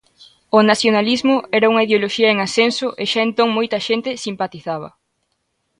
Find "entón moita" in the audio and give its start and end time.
3.27-3.77